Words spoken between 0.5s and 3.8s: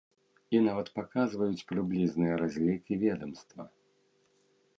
І нават паказваюць прыблізныя разлікі ведамства.